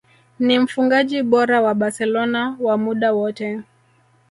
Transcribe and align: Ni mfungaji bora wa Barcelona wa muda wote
Ni 0.39 0.59
mfungaji 0.59 1.23
bora 1.23 1.61
wa 1.61 1.73
Barcelona 1.75 2.57
wa 2.59 2.77
muda 2.77 3.13
wote 3.13 3.61